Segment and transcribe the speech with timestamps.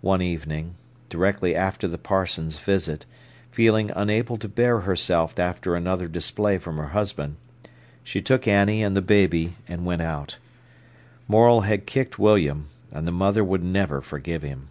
[0.00, 0.74] One evening,
[1.10, 3.04] directly after the parson's visit,
[3.50, 7.36] feeling unable to bear herself after another display from her husband,
[8.02, 10.38] she took Annie and the baby and went out.
[11.28, 14.68] Morel had kicked William, and the mother would never forgive him.